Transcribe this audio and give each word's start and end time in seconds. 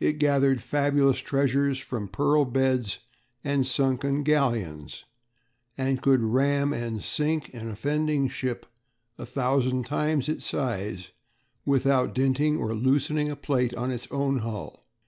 It 0.00 0.18
gathered 0.18 0.64
fabulous 0.64 1.18
treasures 1.20 1.78
from 1.78 2.08
pearl 2.08 2.44
beds 2.44 2.98
and 3.44 3.64
sunken 3.64 4.24
galleons; 4.24 5.04
and 5.78 6.02
could 6.02 6.24
ram 6.24 6.72
and 6.72 7.04
sink 7.04 7.54
an 7.54 7.68
offending 7.68 8.26
ship 8.28 8.66
a 9.16 9.24
thousand 9.24 9.86
times 9.86 10.28
its 10.28 10.44
size 10.50 11.12
without 11.64 12.16
dinting 12.16 12.56
or 12.56 12.74
loosening 12.74 13.28
a 13.30 13.36
plate 13.36 13.72
on 13.76 13.92
its 13.92 14.08
own 14.10 14.38
hull. 14.38 14.82